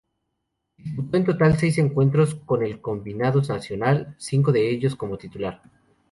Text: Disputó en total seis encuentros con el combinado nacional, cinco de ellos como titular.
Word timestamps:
Disputó 0.77 1.15
en 1.17 1.25
total 1.25 1.59
seis 1.59 1.77
encuentros 1.77 2.33
con 2.33 2.63
el 2.63 2.81
combinado 2.81 3.39
nacional, 3.43 4.15
cinco 4.17 4.51
de 4.51 4.71
ellos 4.71 4.95
como 4.95 5.15
titular. 5.19 5.61